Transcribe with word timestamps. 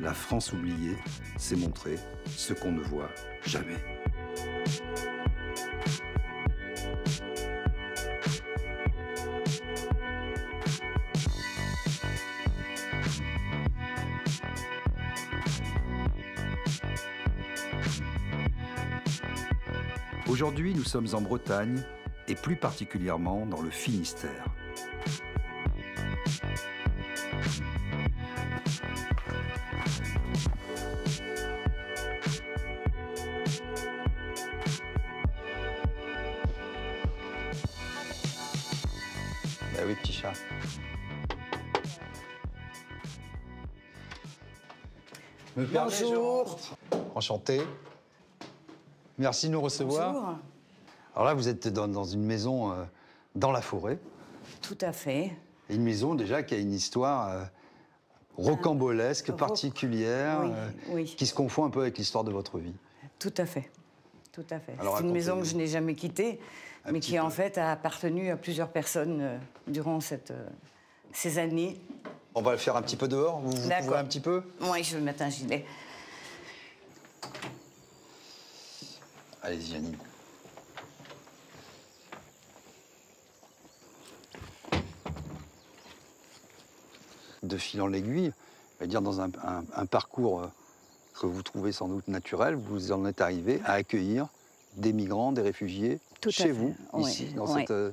La 0.00 0.14
France 0.14 0.52
oubliée, 0.52 0.96
c'est 1.38 1.56
montrer 1.56 1.98
ce 2.26 2.52
qu'on 2.52 2.70
ne 2.70 2.80
voit 2.80 3.10
jamais. 3.44 3.74
Aujourd'hui, 20.28 20.74
nous 20.74 20.84
sommes 20.84 21.08
en 21.14 21.20
Bretagne 21.20 21.82
et 22.28 22.36
plus 22.36 22.54
particulièrement 22.54 23.46
dans 23.46 23.62
le 23.62 23.70
Finistère. 23.70 24.44
Oui, 39.88 39.94
petit 40.02 40.12
chat. 40.12 40.32
Me 45.56 45.64
permets, 45.66 45.90
Bonjour. 46.02 46.58
Enchanté. 47.14 47.60
Merci 49.18 49.48
de 49.48 49.52
nous 49.52 49.60
recevoir. 49.60 50.12
Bonjour. 50.12 50.38
Alors 51.14 51.24
là, 51.26 51.34
vous 51.34 51.48
êtes 51.48 51.66
dans, 51.68 51.88
dans 51.88 52.04
une 52.04 52.22
maison 52.22 52.70
euh, 52.72 52.84
dans 53.34 53.50
la 53.50 53.60
forêt. 53.60 53.98
Tout 54.62 54.78
à 54.80 54.92
fait. 54.92 55.32
Et 55.68 55.74
Une 55.74 55.82
maison 55.82 56.14
déjà 56.14 56.42
qui 56.42 56.54
a 56.54 56.58
une 56.58 56.72
histoire 56.72 57.28
euh, 57.30 57.44
rocambolesque, 58.36 59.28
Roc- 59.28 59.36
particulière, 59.38 60.40
oui, 60.42 60.50
euh, 60.54 60.68
oui. 60.90 61.04
qui 61.16 61.26
se 61.26 61.34
confond 61.34 61.64
un 61.64 61.70
peu 61.70 61.80
avec 61.80 61.98
l'histoire 61.98 62.22
de 62.22 62.30
votre 62.30 62.58
vie. 62.58 62.74
Tout 63.18 63.34
à 63.36 63.46
fait. 63.46 63.68
Tout 64.30 64.46
à 64.50 64.60
fait. 64.60 64.76
Alors, 64.78 64.98
C'est 64.98 65.04
une 65.04 65.10
maison 65.12 65.38
que 65.40 65.44
je 65.46 65.56
n'ai 65.56 65.66
jamais 65.66 65.94
quittée, 65.96 66.38
mais 66.92 67.00
qui 67.00 67.18
en 67.18 67.30
fait 67.30 67.58
a 67.58 67.72
appartenu 67.72 68.30
à 68.30 68.36
plusieurs 68.36 68.68
personnes 68.68 69.18
euh, 69.20 69.38
durant 69.66 70.00
cette, 70.00 70.30
euh, 70.30 70.46
ces 71.12 71.38
années. 71.38 71.80
On 72.34 72.42
va 72.42 72.52
le 72.52 72.58
faire 72.58 72.76
un 72.76 72.82
petit 72.82 72.96
peu 72.96 73.08
dehors. 73.08 73.40
Vous 73.40 73.50
vous 73.50 73.68
couvrez 73.70 73.98
un 73.98 74.04
petit 74.04 74.20
peu? 74.20 74.42
Moi, 74.60 74.80
je 74.82 74.96
vais 74.96 75.02
mettre 75.02 75.22
un 75.22 75.30
gilet. 75.30 75.64
Allez-y, 79.42 79.72
Janine. 79.72 79.96
De 87.42 87.56
fil 87.56 87.80
en 87.80 87.86
l'aiguille, 87.86 88.32
dire 88.84 89.00
dans 89.00 89.20
un, 89.20 89.30
un- 89.44 89.64
un 89.74 89.86
parcours 89.86 90.42
euh, 90.42 90.46
que 91.20 91.26
vous 91.26 91.42
trouvez 91.42 91.72
sans 91.72 91.88
doute 91.88 92.08
naturel, 92.08 92.56
vous 92.56 92.90
en 92.92 93.04
êtes 93.06 93.20
arrivé 93.20 93.60
à 93.64 93.74
accueillir 93.74 94.26
des 94.78 94.92
migrants, 94.92 95.32
des 95.32 95.42
réfugiés 95.42 95.98
Tout 96.20 96.30
chez 96.30 96.52
vous, 96.52 96.74
oui, 96.92 97.10
ici, 97.10 97.26
dans, 97.34 97.46
oui. 97.52 97.60
cette, 97.60 97.70
euh, 97.70 97.90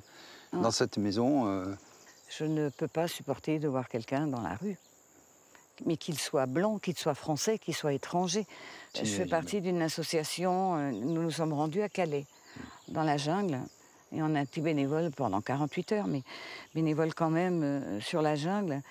dans 0.53 0.71
cette 0.71 0.97
maison. 0.97 1.47
euh, 1.47 1.73
Je 2.29 2.45
ne 2.45 2.69
peux 2.69 2.87
pas 2.87 3.07
supporter 3.07 3.59
de 3.59 3.67
voir 3.67 3.89
quelqu'un 3.89 4.27
dans 4.27 4.41
la 4.41 4.55
rue. 4.55 4.77
Mais 5.85 5.97
qu'il 5.97 6.17
soit 6.17 6.45
blanc, 6.45 6.77
qu'il 6.77 6.97
soit 6.97 7.15
français, 7.15 7.59
qu'il 7.59 7.75
soit 7.75 7.91
étranger. 7.93 8.45
Je 8.95 9.03
fais 9.03 9.25
partie 9.25 9.59
d'une 9.59 9.81
association, 9.81 10.77
euh, 10.77 10.91
nous 10.91 11.21
nous 11.21 11.31
sommes 11.31 11.51
rendus 11.53 11.81
à 11.81 11.89
Calais, 11.89 12.25
dans 12.87 13.03
la 13.03 13.17
jungle. 13.17 13.59
Et 14.13 14.21
on 14.21 14.35
a 14.35 14.43
été 14.43 14.61
bénévole 14.61 15.11
pendant 15.11 15.41
48 15.41 15.91
heures, 15.91 16.07
mais 16.07 16.21
bénévole 16.73 17.13
quand 17.13 17.29
même 17.31 17.61
euh, 17.63 17.99
sur 17.99 18.21
la 18.21 18.35
jungle. 18.35 18.81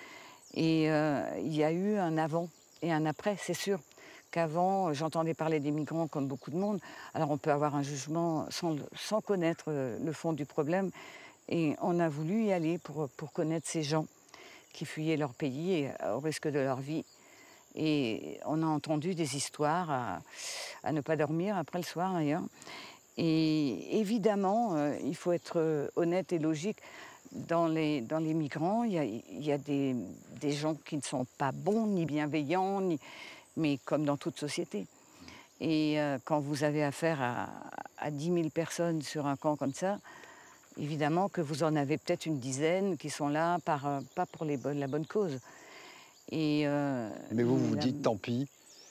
Et 0.56 0.84
il 0.84 1.52
y 1.52 1.64
a 1.64 1.72
eu 1.72 1.96
un 1.96 2.16
avant 2.16 2.48
et 2.80 2.92
un 2.92 3.06
après, 3.06 3.36
c'est 3.40 3.54
sûr. 3.54 3.80
Qu'avant, 4.34 4.88
euh, 4.88 4.94
j'entendais 4.94 5.32
parler 5.32 5.60
des 5.60 5.70
migrants 5.70 6.08
comme 6.08 6.26
beaucoup 6.26 6.50
de 6.50 6.56
monde. 6.56 6.80
Alors 7.14 7.30
on 7.30 7.38
peut 7.38 7.52
avoir 7.52 7.76
un 7.76 7.84
jugement 7.84 8.46
sans, 8.50 9.20
connaître 9.20 9.66
euh, 9.68 9.96
le 10.04 10.12
fond 10.12 10.32
du 10.32 10.44
problème. 10.44 10.90
Et 11.48 11.76
on 11.80 12.00
a 12.00 12.08
voulu 12.08 12.46
y 12.46 12.52
aller 12.52 12.78
pour, 12.78 13.08
connaître 13.32 13.68
ces 13.68 13.84
gens 13.84 14.06
qui 14.72 14.86
fuyaient 14.86 15.16
leur 15.16 15.34
pays 15.34 15.86
euh, 16.02 16.14
au 16.14 16.18
risque 16.18 16.48
de 16.48 16.58
leur 16.58 16.78
vie. 16.78 17.04
Et 17.76 18.40
on 18.44 18.64
a 18.64 18.66
entendu 18.66 19.14
des 19.14 19.36
histoires 19.36 20.20
à, 20.82 20.92
ne 20.92 21.00
pas 21.00 21.14
dormir 21.14 21.56
après 21.56 21.78
le 21.78 21.84
soir 21.84 22.12
d'ailleurs. 22.12 22.42
Et 23.16 24.00
évidemment, 24.00 24.74
il 25.04 25.14
faut 25.14 25.30
être 25.30 25.90
honnête 25.94 26.32
et 26.32 26.40
logique. 26.40 26.78
Dans 27.32 27.66
les, 27.68 28.00
migrants, 28.20 28.82
il 28.82 28.92
y 28.92 28.98
a, 28.98 29.04
il 29.04 29.44
y 29.44 29.52
a 29.52 29.58
des, 29.58 29.94
des 30.40 30.52
gens 30.52 30.74
qui 30.74 30.96
ne 30.96 31.02
sont 31.02 31.26
pas 31.38 31.50
bons, 31.52 31.86
ni 31.86 32.06
bienveillants, 32.06 32.80
ni, 32.80 32.98
mais 33.56 33.78
comme 33.84 34.04
dans 34.04 34.16
toute 34.16 34.38
société. 34.38 34.86
Et 35.60 36.00
euh, 36.00 36.18
quand 36.24 36.40
vous 36.40 36.64
avez 36.64 36.82
affaire 36.82 37.20
à, 37.22 37.48
à 37.98 38.10
10 38.10 38.32
000 38.32 38.48
personnes 38.50 39.02
sur 39.02 39.26
un 39.26 39.36
camp 39.36 39.56
comme 39.56 39.72
ça, 39.74 39.98
évidemment 40.78 41.28
que 41.28 41.40
vous 41.40 41.62
en 41.62 41.76
avez 41.76 41.96
peut-être 41.98 42.26
une 42.26 42.38
dizaine 42.40 42.96
qui 42.96 43.10
sont 43.10 43.28
là, 43.28 43.58
par, 43.64 43.86
euh, 43.86 44.00
pas 44.14 44.26
pour 44.26 44.44
les 44.44 44.56
bonnes- 44.56 44.80
la 44.80 44.88
bonne 44.88 45.06
cause. 45.06 45.38
Et, 46.32 46.62
euh, 46.66 47.08
mais 47.30 47.42
vous 47.44 47.56
vous 47.58 47.74
la- 47.74 47.80
dites, 47.82 48.02
tant 48.02 48.16
pis, 48.16 48.48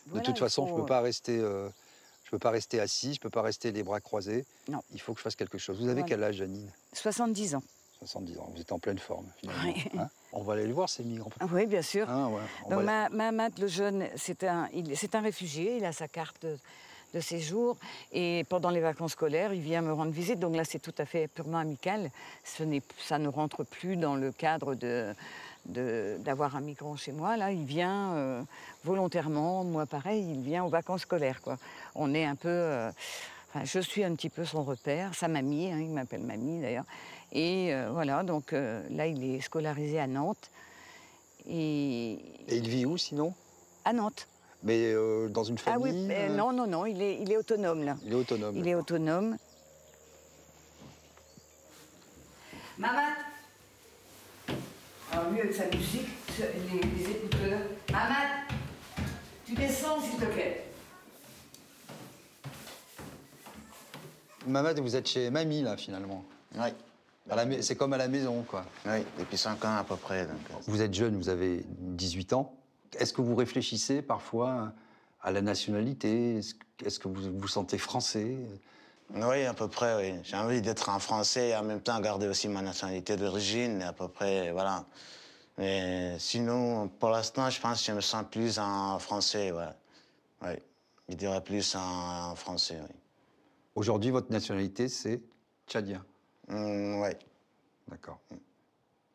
voilà, 0.08 0.22
de 0.22 0.26
toute 0.26 0.40
façon, 0.40 0.68
je 0.68 0.72
ne 0.74 0.78
peux 0.78 0.86
pas 0.86 1.02
rester... 1.02 1.38
je 1.40 2.30
peux 2.32 2.40
pas 2.40 2.52
rester 2.52 2.80
assis, 2.80 3.14
je 3.14 3.20
ne 3.20 3.24
peux 3.24 3.30
pas 3.30 3.42
rester 3.42 3.72
les 3.72 3.84
bras 3.84 4.00
croisés. 4.00 4.46
Non. 4.70 4.82
Il 4.94 5.02
faut 5.02 5.14
que 5.14 5.20
je 5.20 5.24
fasse 5.24 5.36
quelque 5.36 5.58
chose. 5.58 5.78
Vous 5.78 5.84
avez 5.90 6.02
Voilà. 6.02 6.08
quel 6.08 6.24
âge, 6.24 6.36
Janine? 6.36 6.70
70 6.94 7.56
ans. 7.56 7.64
70 8.06 8.38
ans. 8.40 8.50
Vous 8.54 8.62
êtes 8.62 8.72
en 8.72 8.80
pleine 8.80 9.00
forme, 9.00 9.26
finalement. 9.40 9.64
Oui. 9.66 9.84
hein 10.00 10.08
on 10.36 10.42
va 10.42 10.54
aller 10.54 10.66
les 10.66 10.74
voir, 10.74 10.90
ces 10.90 11.04
migrants. 11.04 11.30
Ah 11.40 11.46
Oui, 11.52 11.68
bien 11.68 11.84
sûr. 11.84 12.10
Hein, 12.10 12.28
ouais. 12.30 12.42
On 12.66 12.70
Donc 12.72 12.84
Ma- 12.84 13.10
Mahamat, 13.10 13.50
le 13.60 13.68
jeune, 13.68 14.08
c'est 14.16 14.44
un, 14.44 14.68
il- 14.74 14.96
un 15.16 15.22
réfugié, 15.22 15.78
il 15.78 15.86
a 15.86 15.92
sa 15.92 16.08
carte 16.08 16.42
de, 16.44 16.58
de 17.14 17.20
séjour 17.20 17.78
et 18.12 18.44
pendant 18.50 18.72
les 18.72 18.80
vacances 18.80 19.12
scolaires, 19.12 19.54
il 19.54 19.62
vient 19.62 19.82
me 19.84 19.94
rendre 19.94 20.12
visite. 20.12 20.40
Donc 20.40 20.56
là, 20.56 20.64
c'est 20.66 20.80
tout 20.80 20.96
à 20.98 21.06
fait 21.06 21.28
purement 21.28 21.60
amical. 21.60 22.10
Ce 22.44 22.64
ça 22.98 23.20
ne 23.20 23.28
rentre 23.28 23.64
plus 23.64 23.96
dans 23.96 24.16
le 24.16 24.32
cadre 24.32 24.74
de 24.76 25.14
de- 25.66 26.18
d'avoir 26.20 26.58
un 26.58 26.62
migrant 26.62 26.98
chez 26.98 27.14
moi. 27.14 27.38
Là, 27.38 27.52
il 27.52 27.64
vient 27.64 28.14
euh, 28.16 28.42
volontairement, 28.84 29.64
moi 29.64 29.86
pareil, 29.86 30.22
il 30.30 30.42
vient 30.42 30.66
aux 30.66 30.70
vacances 30.70 31.02
scolaires. 31.04 31.42
Quoi. 31.42 31.58
On 31.96 32.14
est 32.14 32.26
un 32.26 32.36
peu... 32.36 32.50
euh, 32.50 32.92
enfin, 33.54 33.66
je 33.66 33.80
suis 33.80 34.04
un 34.04 34.16
petit 34.16 34.30
peu 34.30 34.46
son 34.46 34.64
repère, 34.64 35.14
sa 35.14 35.28
mamie, 35.28 35.72
hein, 35.72 35.80
il 35.80 35.90
m'appelle 35.92 36.22
mamie 36.22 36.62
d'ailleurs. 36.62 36.86
Et 37.32 37.74
euh, 37.74 37.90
voilà, 37.92 38.24
donc 38.24 38.54
euh, 38.54 38.82
là, 38.92 39.08
il 39.08 39.36
est 39.36 39.42
scolarisé 39.42 40.00
à 40.00 40.08
Nantes. 40.08 40.50
Et, 41.48 42.14
Et 42.48 42.58
il 42.58 42.68
vit 42.70 42.86
où, 42.86 42.98
sinon? 42.98 43.34
À 43.86 43.94
Nantes. 43.94 44.28
Mais 44.64 44.94
euh, 44.94 45.28
dans 45.28 45.44
une 45.44 45.58
Ah 45.66 45.72
famille 45.72 45.92
oui, 45.92 46.06
mais 46.08 46.30
euh, 46.30 46.36
non, 46.36 46.54
non, 46.54 46.68
non, 46.68 46.86
il 46.86 47.02
est, 47.02 47.18
il 47.22 47.32
est 47.32 47.38
autonome 47.38 47.84
là. 47.84 47.98
Il 48.06 48.14
est 48.14 48.16
autonome. 48.16 48.56
Il 48.56 48.68
est 48.68 48.76
autonome. 48.76 49.38
Maman 52.78 53.02
Alors 55.12 55.30
lui 55.32 55.42
avec 55.42 55.54
sa 55.54 55.66
musique, 55.66 56.08
les, 56.40 56.80
les 56.80 57.12
écouteurs. 57.12 57.60
Maman 57.92 58.16
Tu 59.46 59.54
descends 59.54 60.00
s'il 60.02 60.18
te 60.18 60.26
plaît. 60.32 60.64
Mamad, 64.48 64.80
vous 64.80 64.96
êtes 64.96 65.08
chez 65.08 65.30
mamie, 65.30 65.62
là, 65.62 65.78
finalement. 65.78 66.24
Oui, 66.56 66.68
la 67.28 67.62
C'est 67.62 67.76
comme 67.76 67.94
à 67.94 67.98
la 67.98 68.08
maison, 68.08 68.44
quoi. 68.44 68.66
oui, 68.86 69.04
depuis 69.18 69.38
5 69.38 69.64
ans 69.66 69.78
à 69.78 69.84
peu 69.84 69.96
près. 69.96 70.26
Donc, 70.26 70.36
euh, 70.52 70.56
Vous 70.68 70.82
êtes 70.82 70.94
jeune, 70.94 71.16
vous 71.18 71.30
avez 71.30 71.66
18 71.68 72.34
ans. 72.34 72.54
Est-ce 72.98 73.14
que 73.14 73.22
vous 73.22 73.36
réfléchissez 73.36 74.02
parfois 74.02 74.74
à 75.22 75.32
la 75.32 75.42
nationalité? 75.42 76.38
Est-ce 76.86 77.00
que 77.00 77.08
vous 77.08 77.32
vous 77.38 77.48
sentez 77.48 77.78
français? 77.78 78.38
Oui, 79.16 79.46
à 79.46 79.54
peu 79.54 79.68
près, 79.68 79.96
oui. 79.98 80.20
J'ai 80.24 80.38
envie 80.38 80.62
d'être 80.62 80.90
un 80.90 81.00
Français 81.00 81.50
et 81.50 81.56
en 81.56 81.64
même 81.64 81.82
temps 81.82 82.00
garder 82.00 82.28
aussi 82.28 82.48
ma 82.48 82.62
nationalité 82.62 83.16
d'origine, 83.16 83.82
à 83.82 83.94
peu 83.94 84.08
près, 84.08 84.52
voilà. 84.52 84.86
Mais 85.58 86.18
sinon, 86.20 86.88
pour 86.88 87.10
l'instant, 87.10 87.50
je 87.50 87.60
pense 87.62 87.80
que 87.82 87.86
je 87.86 87.92
me 87.92 88.02
sens 88.02 88.24
plus 88.30 88.58
en 88.60 88.98
français, 89.00 89.52
ouais. 89.52 89.66
Oui, 90.42 90.54
je 91.10 91.16
dirais 91.16 91.42
plus 91.42 91.76
en 91.76 92.36
français, 92.36 92.80
oui. 92.82 92.96
Aujourd'hui, 93.76 94.12
votre 94.12 94.32
nationalité, 94.32 94.88
c'est 94.88 95.22
tchadien. 95.68 96.04
Hum, 96.50 97.00
ouais. 97.02 97.18
D'accord. 97.88 98.20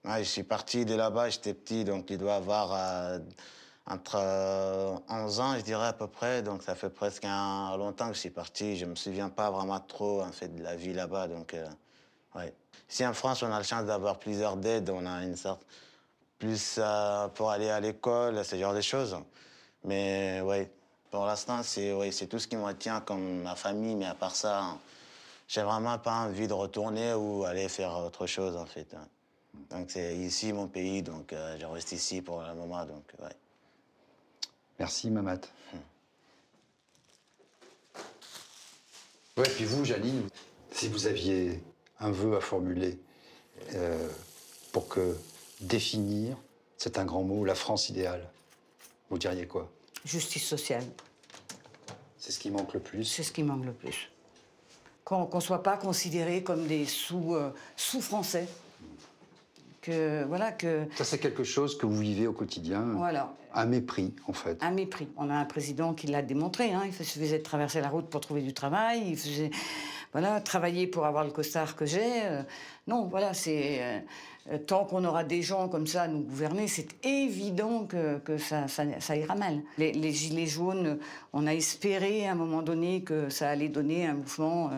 Ouais, 0.05 0.25
je 0.25 0.29
suis 0.29 0.43
parti 0.43 0.85
de 0.85 0.95
là-bas, 0.95 1.29
j'étais 1.31 1.55
petit, 1.55 1.85
donc 1.85 2.11
il 2.11 2.19
doit 2.19 2.37
avoir 2.37 2.73
euh, 2.73 3.19
entre 3.87 4.17
11 5.09 5.41
ans, 5.41 5.57
je 5.57 5.63
dirais 5.63 5.89
à 5.89 5.93
peu 5.93 6.07
près. 6.07 6.43
Donc 6.43 6.63
ça 6.63 6.75
fait 6.75 6.91
presque 6.91 7.25
un, 7.25 7.77
longtemps 7.77 8.09
que 8.09 8.15
je 8.15 8.21
suis 8.21 8.31
parti. 8.31 8.77
Je 8.77 8.87
me 8.87 8.95
souviens 8.95 9.29
pas 9.29 9.51
vraiment 9.51 9.81
trop 9.81 10.23
en 10.23 10.33
fait 10.33 10.49
de 10.49 10.63
la 10.63 10.77
vie 10.77 10.93
là-bas. 10.93 11.29
Donc 11.29 11.55
ouais. 12.35 12.55
Ici 12.89 13.07
en 13.07 13.13
France, 13.13 13.43
on 13.43 13.47
a 13.47 13.59
la 13.59 13.63
chance 13.63 13.85
d'avoir 13.85 14.19
plusieurs 14.19 14.57
dettes. 14.57 14.89
On 14.91 15.05
a 15.07 15.25
une 15.25 15.37
sorte 15.37 15.65
plus 16.39 16.81
pour 17.35 17.51
aller 17.51 17.69
à 17.69 17.81
l'école, 17.81 18.45
ce 18.45 18.57
genre 18.57 18.75
de 18.75 18.81
choses. 18.81 19.17
Mais 19.85 20.41
ouais, 20.43 20.71
pour 21.11 21.27
l'instant, 21.27 21.63
c'est 21.63 21.93
ouais, 21.93 22.11
tout 22.11 22.39
ce 22.39 22.47
qui 22.47 22.57
me 22.57 22.73
tient 22.73 23.01
comme 23.01 23.43
ma 23.43 23.55
famille. 23.55 23.95
Mais 23.95 24.07
à 24.07 24.15
part 24.15 24.35
ça, 24.35 24.79
j'ai 25.47 25.63
vraiment 25.63 25.99
pas 25.99 26.25
envie 26.25 26.47
de 26.47 26.53
retourner 26.53 27.15
ou 27.15 27.45
aller 27.45 27.69
faire 27.69 27.97
autre 27.99 28.27
chose 28.27 28.57
en 28.57 28.67
fait. 28.67 28.87
Hein. 28.95 29.07
Donc 29.71 29.91
c'est 29.91 30.17
ici 30.17 30.53
mon 30.53 30.69
pays, 30.69 31.03
donc 31.03 31.33
euh, 31.33 31.57
je 31.59 31.67
reste 31.67 31.93
ici 31.93 32.23
pour 32.23 32.43
le 32.43 32.55
moment. 32.55 32.85
Donc, 32.85 33.05
ouais. 33.21 33.35
Merci 34.79 35.11
Mamat. 35.11 35.41
Hum. 35.73 35.81
Ouais, 39.39 39.49
puis 39.49 39.65
vous, 39.65 39.85
Janine, 39.85 40.29
si 40.73 40.89
vous 40.89 41.07
aviez 41.07 41.63
un 42.01 42.11
vœu 42.11 42.37
à 42.37 42.41
formuler 42.41 42.99
euh, 43.75 44.09
pour 44.73 44.89
que 44.89 45.17
définir, 45.61 46.37
c'est 46.77 46.99
un 46.99 47.05
grand 47.05 47.23
mot, 47.23 47.45
la 47.45 47.55
France 47.55 47.89
idéale, 47.89 48.29
vous 49.11 49.19
diriez 49.19 49.47
quoi? 49.47 49.69
Justice 50.05 50.47
sociale. 50.47 50.85
C'est 52.17 52.33
ce 52.33 52.39
qui 52.39 52.51
manque 52.51 52.75
le 52.75 52.81
plus 52.81 53.05
C'est 53.05 53.23
ce 53.23 53.33
qui 53.33 53.43
manque 53.43 53.65
le 53.65 53.73
plus 53.73 54.11
qu'on 55.09 55.37
ne 55.37 55.41
soit 55.41 55.63
pas 55.63 55.79
considéré 55.79 56.43
comme 56.43 56.67
des 56.67 56.85
sous, 56.85 57.35
euh, 57.35 57.51
sous-français. 57.77 58.47
Que, 59.81 60.25
voilà, 60.25 60.53
que... 60.53 60.85
Ça, 60.97 61.05
c'est 61.05 61.19
quelque 61.19 61.45
chose 61.45 61.79
que 61.79 61.87
vous 61.87 61.97
vivez 61.97 62.27
au 62.27 62.35
quotidien. 62.35 62.83
Voilà. 62.95 63.33
Un 63.55 63.65
mépris, 63.65 64.13
en 64.27 64.35
fait. 64.35 64.63
Un 64.63 64.71
mépris. 64.71 65.09
On 65.17 65.31
a 65.31 65.35
un 65.35 65.47
président 65.47 65.95
qui 65.95 66.09
l'a 66.09 66.21
démontré. 66.21 66.73
Hein. 66.73 66.83
Il 66.85 66.93
suffisait 66.93 67.39
de 67.39 67.43
traverser 67.43 67.81
la 67.81 67.89
route 67.89 68.11
pour 68.11 68.21
trouver 68.21 68.43
du 68.43 68.53
travail. 68.53 69.03
Il 69.09 69.17
faisait 69.17 69.51
voilà, 70.13 70.41
travailler 70.41 70.87
pour 70.87 71.05
avoir 71.05 71.25
le 71.25 71.31
costard 71.31 71.77
que 71.77 71.87
j'ai. 71.87 72.23
Euh, 72.25 72.43
non, 72.87 73.07
voilà, 73.07 73.35
c'est. 73.35 73.81
Euh, 74.51 74.59
tant 74.67 74.87
qu'on 74.87 75.05
aura 75.05 75.25
des 75.25 75.43
gens 75.43 75.69
comme 75.69 75.87
ça 75.87 76.03
à 76.05 76.09
nous 76.09 76.21
gouverner, 76.21 76.69
c'est 76.69 76.89
évident 77.05 77.85
que, 77.85 78.19
que 78.19 78.39
ça, 78.39 78.67
ça, 78.67 79.17
ira 79.17 79.35
mal. 79.35 79.61
Les, 79.77 79.93
les, 79.93 80.11
Gilets 80.11 80.47
jaunes, 80.47 80.99
on 81.35 81.47
a 81.47 81.53
espéré 81.53 82.27
à 82.27 82.33
un 82.33 82.35
moment 82.35 82.63
donné 82.63 83.03
que 83.03 83.29
ça 83.29 83.51
allait 83.51 83.69
donner 83.69 84.07
un 84.07 84.15
mouvement. 84.15 84.71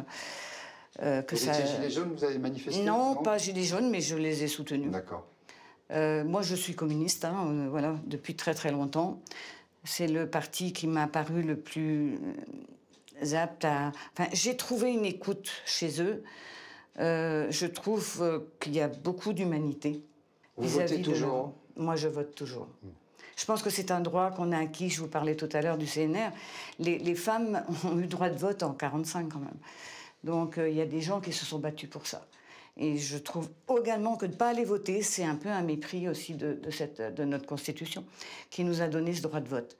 Euh, 1.03 1.23
que 1.23 1.37
ça... 1.37 1.53
Gilets 1.53 1.91
jaunes, 1.91 2.12
vous 2.17 2.25
avez 2.25 2.38
manifesté 2.38 2.83
Non, 2.83 3.15
pas 3.15 3.38
Gilets 3.38 3.62
jaunes, 3.62 3.91
mais 3.91 4.00
je 4.00 4.17
les 4.17 4.43
ai 4.43 4.49
soutenus. 4.49 4.91
D'accord. 4.91 5.25
moi, 5.88 6.43
je 6.43 6.56
suis 6.56 6.75
communiste, 6.75 7.25
hein, 7.25 7.69
voilà, 7.71 7.94
depuis 8.06 8.35
très 8.35 8.55
très 8.55 8.73
longtemps. 8.73 9.21
C'est 9.85 10.09
le 10.09 10.26
parti 10.29 10.73
qui 10.73 10.88
m'a 10.88 11.06
paru 11.06 11.43
le 11.43 11.56
plus 11.56 12.19
aptes 13.33 13.65
à. 13.65 13.93
Enfin, 14.13 14.29
j'ai 14.33 14.57
trouvé 14.57 14.93
une 14.93 15.05
écoute 15.05 15.51
chez 15.67 16.03
eux. 16.03 16.23
Euh, 16.99 17.47
je 17.51 17.67
trouve 17.67 18.19
euh, 18.21 18.39
qu'il 18.61 18.75
y 18.75 18.81
a 18.81 18.89
beaucoup 18.89 19.33
d'humanité. 19.33 20.03
Vous 20.57 20.69
votez 20.69 21.01
toujours 21.01 21.55
Moi, 21.77 21.97
je 21.97 22.09
vote 22.09 22.35
toujours. 22.35 22.69
Je 23.37 23.47
pense 23.47 23.63
que 23.63 23.71
c'est 23.71 23.91
un 23.91 24.01
droit 24.01 24.31
qu'on 24.31 24.53
a 24.53 24.59
acquis. 24.59 24.91
Je 24.91 25.01
vous 25.01 25.09
parlais 25.09 25.35
tout 25.35 25.49
à 25.53 25.63
l'heure 25.63 25.79
du 25.79 25.87
CNR. 25.87 26.31
Les, 26.79 26.99
les, 26.99 27.15
femmes 27.15 27.65
ont 27.85 27.99
eu 27.99 28.07
droit 28.07 28.29
de 28.29 28.39
vote 28.39 28.63
en 28.63 28.75
45 28.75 29.29
quand 29.31 29.39
même. 29.39 29.49
Donc 30.25 30.59
euh, 30.59 30.69
il 30.69 30.77
y 30.77 30.81
a 30.81 30.87
des 30.87 31.01
gens 31.01 31.21
qui 31.21 31.33
se 31.33 31.47
sont 31.47 31.59
battus 31.59 31.89
pour 31.89 32.07
ça. 32.07 32.27
Et 32.77 32.99
je 32.99 33.19
trouve 33.19 33.49
également 33.79 34.17
que 34.17 34.27
de 34.27 34.33
ne 34.33 34.37
pas 34.37 34.49
aller 34.49 34.65
voter, 34.65 35.03
c'est 35.03 35.25
un 35.25 35.37
peu 35.37 35.49
un 35.49 35.63
mépris 35.63 36.09
aussi 36.09 36.35
de, 36.35 36.55
de, 36.55 36.71
cette, 36.71 37.01
de 37.01 37.25
notre 37.25 37.47
Constitution, 37.47 38.05
qui 38.49 38.65
nous 38.65 38.81
a 38.81 38.89
donné 38.89 39.15
ce 39.15 39.23
droit 39.23 39.41
de 39.41 39.49
vote. 39.49 39.77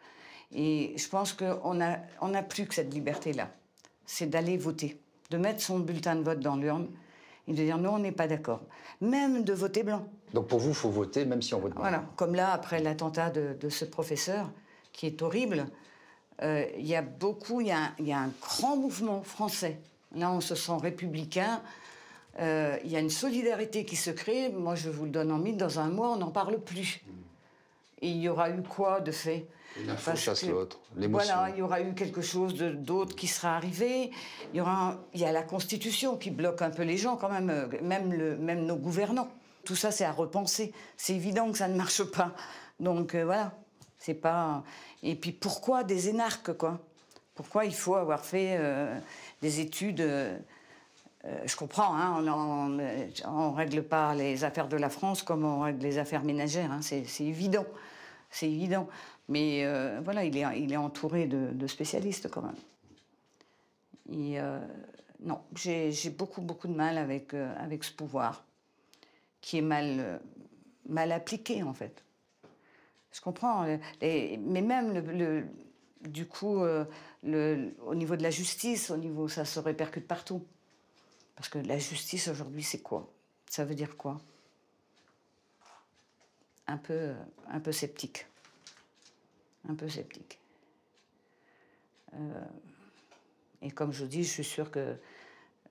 Et 0.55 0.94
je 0.97 1.08
pense 1.08 1.32
qu'on 1.32 1.75
n'a 1.75 2.00
on 2.20 2.35
a 2.35 2.43
plus 2.43 2.67
que 2.67 2.75
cette 2.75 2.93
liberté-là. 2.93 3.50
C'est 4.06 4.26
d'aller 4.26 4.56
voter, 4.56 5.00
de 5.31 5.37
mettre 5.37 5.61
son 5.61 5.79
bulletin 5.79 6.17
de 6.17 6.23
vote 6.23 6.41
dans 6.41 6.56
l'urne 6.56 6.88
et 7.47 7.52
de 7.52 7.56
dire 7.56 7.79
non, 7.79 7.94
on 7.94 7.99
n'est 7.99 8.12
pas 8.12 8.26
d'accord. 8.26 8.61
Même 9.00 9.44
de 9.44 9.52
voter 9.52 9.82
blanc. 9.82 10.06
Donc 10.35 10.49
pour 10.49 10.58
vous, 10.58 10.70
il 10.70 10.75
faut 10.75 10.91
voter 10.91 11.25
même 11.25 11.43
si 11.43 11.55
on 11.55 11.61
vote 11.61 11.73
blanc. 11.73 11.82
Voilà, 11.82 12.05
comme 12.17 12.35
là, 12.35 12.52
après 12.52 12.81
l'attentat 12.81 13.31
de, 13.31 13.56
de, 13.58 13.69
ce 13.69 13.85
professeur, 13.85 14.50
qui 14.93 15.06
est 15.06 15.23
horrible, 15.23 15.67
euh, 16.43 16.64
il 16.76 16.87
y 16.87 16.96
a 16.96 17.03
beaucoup, 17.03 17.61
il 17.61 17.67
y, 17.69 18.03
y, 18.05 18.12
a 18.12 18.19
un 18.19 18.32
grand 18.41 18.76
mouvement 18.76 19.23
français. 19.23 19.81
Là, 20.14 20.32
on 20.32 20.41
se 20.41 20.55
sent 20.55 20.76
républicain. 20.81 21.62
Euh, 22.38 22.76
il 22.85 22.91
y 22.91 22.96
a 22.96 23.00
une 23.00 23.11
solidarité 23.11 23.85
qui 23.85 23.96
se 23.96 24.11
crée. 24.11 24.50
Moi, 24.50 24.75
je 24.75 24.88
vous 24.88 25.05
le 25.05 25.11
donne 25.11 25.31
en 25.31 25.38
mille. 25.38 25.56
Dans 25.56 25.79
un 25.79 25.88
mois, 25.88 26.11
on 26.11 26.17
n'en 26.17 26.31
parle 26.31 26.58
plus. 26.61 27.03
Et 28.02 28.08
il 28.08 28.19
y 28.19 28.29
aura 28.29 28.50
eu 28.50 28.62
quoi 28.62 29.00
de 29.00 29.12
fait 29.12 29.47
L'info 29.87 30.17
chasse 30.17 30.47
l'autre, 30.47 30.81
Voilà, 30.97 31.50
il 31.50 31.58
y 31.58 31.62
aura 31.62 31.81
eu 31.81 31.94
quelque 31.94 32.23
chose 32.23 32.55
d'autre 32.55 33.14
qui 33.14 33.29
sera 33.29 33.56
arrivé. 33.56 34.11
Il 34.52 34.58
y, 34.58 34.61
aura 34.61 34.99
il 35.14 35.20
y 35.20 35.25
a 35.25 35.32
la 35.32 35.43
Constitution 35.43 36.17
qui 36.17 36.31
bloque 36.31 36.62
un 36.62 36.70
peu 36.70 36.82
les 36.82 36.97
gens 36.97 37.17
quand 37.17 37.29
même, 37.29 37.50
euh, 37.50 37.67
même, 37.82 38.12
le, 38.12 38.37
même 38.37 38.67
nos 38.67 38.76
gouvernants. 38.76 39.29
Tout 39.64 39.76
ça, 39.76 39.93
c'est 39.93 40.05
à 40.05 40.11
repenser. 40.11 40.73
C'est 40.97 41.14
évident 41.14 41.52
que 41.52 41.58
ça 41.58 41.69
ne 41.69 41.76
marche 41.76 42.02
pas. 42.02 42.35
Donc 42.81 43.14
euh, 43.14 43.25
voilà, 43.25 43.52
c'est 43.99 44.14
pas... 44.14 44.64
Et 45.03 45.14
puis 45.14 45.31
pourquoi 45.32 45.85
des 45.85 46.08
énarques, 46.08 46.53
quoi? 46.55 46.81
Pourquoi 47.35 47.64
il 47.64 47.75
faut 47.75 47.94
avoir 47.94 48.25
fait 48.25 48.56
euh, 48.58 48.99
des 49.41 49.61
études... 49.61 50.05
je 51.44 51.56
comprends, 51.56 51.94
hein, 51.96 52.25
on 52.26 52.69
ne 52.69 53.55
règle 53.55 53.82
pas 53.82 54.14
les 54.14 54.44
affaires 54.44 54.69
de 54.69 54.76
la 54.76 54.88
France 54.88 55.22
comme 55.22 55.44
on 55.44 55.61
règle 55.61 55.82
les 55.82 55.99
affaires 55.99 56.25
ménagères, 56.25 56.72
hein, 56.72 56.81
c'est 56.82 57.05
évident. 57.20 57.67
C'est 58.31 58.49
évident. 58.49 58.88
Mais 59.28 59.64
euh, 59.64 60.00
voilà, 60.02 60.25
il 60.25 60.37
est, 60.37 60.76
entouré 60.76 61.26
de, 61.26 61.67
spécialistes 61.67 62.28
quand 62.31 62.43
même. 62.43 62.56
Euh, 64.12 64.61
non, 65.20 65.40
j'ai 65.55 66.11
beaucoup, 66.11 66.40
beaucoup 66.40 66.69
de 66.69 66.75
mal 66.75 66.99
avec, 66.99 67.34
euh, 67.34 67.55
ce 67.81 67.93
pouvoir, 67.93 68.44
qui 69.40 69.58
est 69.58 69.62
mal, 69.62 70.20
appliqué 71.12 71.62
en 71.62 71.75
fait. 71.75 72.02
Je 73.12 73.20
comprends, 73.20 73.67
mais 74.00 74.38
même 74.40 75.46
du 76.00 76.26
coup, 76.26 76.62
au 76.62 77.94
niveau 77.94 78.17
de 78.17 78.22
la 78.22 78.31
justice, 78.31 78.90
au 78.90 78.96
niveau, 78.96 79.28
ça 79.28 79.44
se 79.44 79.58
répercute 79.58 80.06
partout. 80.06 80.44
Parce 81.41 81.49
que 81.49 81.59
la 81.59 81.79
justice 81.79 82.29
aujourd'hui, 82.29 82.63
c'est 82.63 82.83
quoi? 82.83 83.11
Ça 83.49 83.65
veut 83.65 83.75
dire 83.75 83.97
quoi? 83.97 84.21
Un 86.67 86.77
peu, 86.77 87.15
un 87.49 87.61
peu 87.61 87.73
sceptique 87.73 88.27
un 89.69 89.75
peu 89.75 89.89
sceptique. 89.89 90.39
Euh, 92.15 92.44
et 93.63 93.70
comme 93.70 93.93
je 93.93 94.03
vous 94.03 94.09
dis, 94.09 94.25
je 94.25 94.31
suis 94.31 94.44
sûre 94.44 94.70
que 94.70 94.97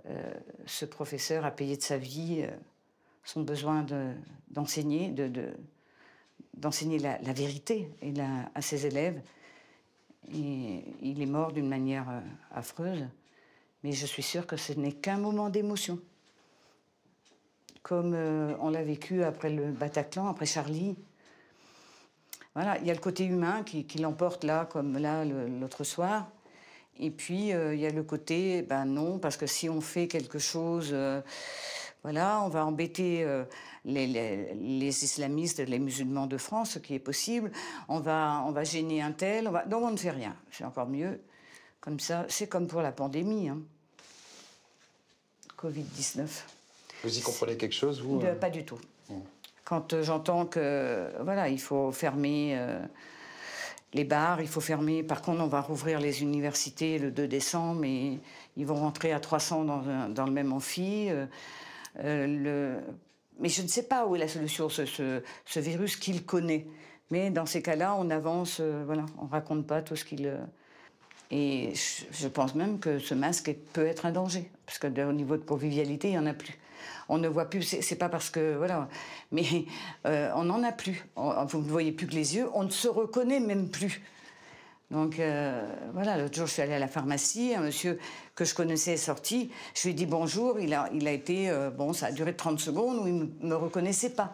euh, 0.05 0.33
ce 0.65 0.85
professeur 0.85 1.45
a 1.45 1.51
payé 1.51 1.75
de 1.75 1.81
sa 1.81 1.97
vie 1.97 2.43
euh, 2.43 2.51
son 3.23 3.41
besoin 3.41 3.85
d'enseigner, 4.49 5.09
de, 5.09 5.51
d'enseigner 6.55 6.99
la, 6.99 7.33
vérité 7.33 7.91
à 8.55 8.61
ses 8.61 8.87
élèves. 8.87 9.21
Et 10.33 10.83
il 11.01 11.21
est 11.21 11.27
mort 11.27 11.51
d'une 11.51 11.67
manière 11.67 12.23
affreuse, 12.51 13.05
mais 13.83 13.91
je 13.91 14.05
suis 14.05 14.23
sûre 14.23 14.47
que 14.47 14.57
ce 14.57 14.73
n'est 14.73 14.91
qu'un 14.91 15.17
moment 15.17 15.49
d'émotion. 15.49 15.99
Comme 17.81 18.13
on 18.13 18.69
l'a 18.69 18.83
vécu 18.83 19.23
après 19.23 19.49
le 19.49 19.71
Bataclan, 19.71 20.27
après 20.27 20.45
Charlie, 20.45 20.95
voilà, 22.55 22.77
il 22.79 22.87
y 22.87 22.91
a 22.91 22.93
le 22.93 22.99
côté 22.99 23.25
humain 23.25 23.63
qui, 23.63 23.85
l'emporte 23.99 24.43
là, 24.43 24.65
comme 24.65 24.97
là 24.97 25.23
l'autre 25.23 25.83
soir. 25.83 26.29
Et 26.99 27.11
puis 27.11 27.53
euh, 27.53 27.73
il 27.73 27.79
y 27.79 27.85
a 27.85 27.91
le 27.91 28.03
côté, 28.03 28.63
ben 28.63 28.85
non, 28.85 29.19
parce 29.19 29.37
que 29.37 29.47
si 29.47 29.69
on 29.69 29.79
fait 29.79 30.07
quelque 30.07 30.39
chose, 30.39 30.89
euh, 30.91 31.21
voilà, 32.03 32.41
on 32.43 32.49
va 32.49 32.65
embêter 32.65 33.23
euh, 33.23 33.45
les, 33.85 35.03
islamistes, 35.03 35.59
les 35.59 35.79
musulmans 35.79 36.27
de 36.27 36.37
France, 36.37 36.71
ce 36.71 36.79
qui 36.79 36.95
est 36.95 36.99
possible. 36.99 37.51
On 37.87 37.99
va, 37.99 38.43
on 38.45 38.51
va 38.51 38.65
gêner 38.65 39.01
un 39.01 39.13
tel. 39.13 39.49
Donc 39.67 39.83
on 39.83 39.91
ne 39.91 39.97
fait 39.97 40.11
rien. 40.11 40.35
C'est 40.51 40.65
encore 40.65 40.87
mieux. 40.87 41.21
Comme 41.81 41.99
ça, 41.99 42.25
c'est 42.27 42.47
comme 42.47 42.67
pour 42.67 42.81
la 42.81 42.91
pandémie. 42.91 43.49
Hein. 43.49 43.59
Covid-19. 45.57 46.27
Vous 47.03 47.17
y 47.17 47.21
comprenez 47.21 47.57
quelque 47.57 47.75
chose, 47.75 48.01
vous 48.01 48.19
Pas 48.39 48.49
du 48.49 48.65
tout. 48.65 48.79
Quand 49.63 49.93
euh, 49.93 50.03
j'entends 50.03 50.45
que 50.45 51.09
voilà, 51.21 51.47
il 51.49 51.59
faut 51.59 51.91
fermer 51.91 52.57
euh, 52.57 52.81
les 53.93 54.03
bars, 54.03 54.41
il 54.41 54.47
faut 54.47 54.61
fermer. 54.61 55.03
Par 55.03 55.21
contre, 55.21 55.41
on 55.41 55.47
va 55.47 55.61
rouvrir 55.61 55.99
les 55.99 56.21
universités 56.21 56.97
le 56.97 57.11
2 57.11 57.27
décembre, 57.27 57.83
et 57.85 58.19
ils 58.57 58.65
vont 58.65 58.75
rentrer 58.75 59.11
à 59.11 59.19
300 59.19 59.65
dans, 59.65 60.09
dans 60.09 60.25
le 60.25 60.31
même 60.31 60.51
amphi. 60.53 61.09
Euh, 61.09 61.27
le... 61.97 62.79
Mais 63.39 63.49
je 63.49 63.61
ne 63.61 63.67
sais 63.67 63.83
pas 63.83 64.05
où 64.05 64.15
est 64.15 64.19
la 64.19 64.27
solution, 64.27 64.69
ce, 64.69 64.85
ce, 64.85 65.59
virus 65.59 65.95
qu'il 65.95 66.25
connaît. 66.25 66.67
Mais 67.11 67.29
dans 67.29 67.45
ces 67.45 67.61
cas-là, 67.61 67.95
on 67.97 68.09
avance, 68.09 68.59
voilà, 68.59 69.05
on 69.21 69.27
raconte 69.27 69.65
pas 69.65 69.81
tout 69.81 69.95
ce 69.95 70.03
qu'il. 70.03 70.37
Et 71.31 71.73
je, 72.11 72.27
pense 72.27 72.55
même 72.55 72.79
que 72.79 72.97
ce 72.97 73.13
masque 73.13 73.53
peut 73.73 73.85
être 73.85 74.05
un 74.07 74.11
danger, 74.11 74.49
parce 74.65 74.79
que 74.79 74.87
au 74.87 75.13
niveau 75.13 75.37
de 75.37 75.43
convivialité, 75.43 76.09
il 76.09 76.13
y 76.15 76.17
en 76.17 76.25
a 76.25 76.33
plus. 76.33 76.57
On 77.07 77.17
ne 77.17 77.27
voit 77.27 77.45
plus, 77.45 77.61
c'est 77.61 77.95
pas 77.95 78.09
parce 78.09 78.29
que. 78.29 78.55
Voilà. 78.57 78.87
Mais 79.31 79.65
euh, 80.07 80.31
on 80.35 80.45
n'en 80.45 80.63
a 80.63 80.71
plus. 80.71 81.05
vous 81.15 81.59
ne 81.59 81.69
voyez 81.69 81.91
plus 81.91 82.07
que 82.07 82.13
les 82.13 82.35
yeux, 82.35 82.47
on 82.53 82.63
ne 82.63 82.69
se 82.69 82.87
reconnaît 82.87 83.39
même 83.39 83.69
plus. 83.69 84.01
Donc 84.89 85.19
euh, 85.19 85.71
voilà, 85.93 86.17
l'autre 86.17 86.35
jour, 86.35 86.47
je 86.47 86.53
suis 86.53 86.61
allée 86.63 86.73
à 86.73 86.79
la 86.79 86.87
pharmacie, 86.87 87.53
un 87.55 87.61
monsieur 87.61 87.99
que 88.33 88.43
je 88.43 88.55
connaissais 88.55 88.93
est 88.93 88.97
sorti. 88.97 89.51
Je 89.75 89.83
lui 89.83 89.89
ai 89.91 89.93
dit 89.93 90.07
bonjour, 90.07 90.59
il 90.59 90.73
a, 90.73 91.11
été. 91.11 91.51
Euh, 91.51 91.69
bon, 91.69 91.93
ça 91.93 92.07
a 92.07 92.11
duré 92.11 92.35
30 92.35 92.59
secondes 92.59 92.97
où 92.99 93.07
il 93.07 93.15
ne 93.19 93.49
me 93.49 93.55
reconnaissait 93.55 94.11
pas. 94.11 94.33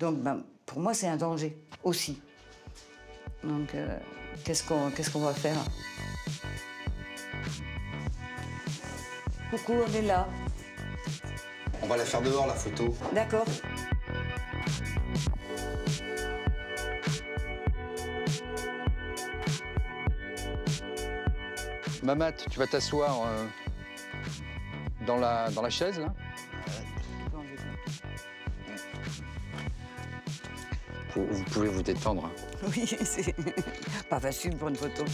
Donc 0.00 0.16
ben, 0.18 0.42
pour 0.64 0.80
moi, 0.80 0.92
c'est 0.92 1.06
un 1.06 1.16
danger 1.16 1.56
aussi. 1.84 2.20
Donc 3.44 3.76
qu'on 4.66 4.90
qu'est-ce 4.90 5.10
qu'on 5.10 5.20
va 5.20 5.32
faire? 5.32 5.56
Coucou, 9.50 9.74
on 9.86 9.92
est 9.94 10.02
là. 10.02 10.26
On 11.82 11.86
va 11.86 11.96
la 11.96 12.04
faire 12.04 12.22
dehors, 12.22 12.46
la 12.46 12.54
photo. 12.54 12.94
D'accord. 13.12 13.44
Mamat, 22.02 22.32
tu 22.32 22.58
vas 22.58 22.66
t'asseoir 22.66 23.22
euh, 23.26 23.44
dans, 25.06 25.16
la, 25.16 25.50
dans 25.50 25.62
la 25.62 25.70
chaise, 25.70 25.98
là 25.98 26.12
vous, 31.16 31.26
vous 31.30 31.44
pouvez 31.44 31.68
vous 31.68 31.82
détendre. 31.82 32.30
Oui, 32.68 32.86
c'est 33.04 33.34
pas 34.08 34.20
facile 34.20 34.56
pour 34.56 34.68
une 34.68 34.76
photo. 34.76 35.04